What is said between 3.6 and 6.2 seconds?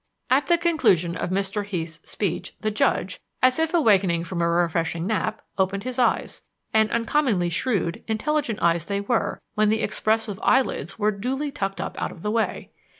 awakening from a refreshing nap, opened his